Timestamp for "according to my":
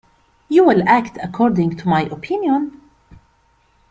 1.21-2.05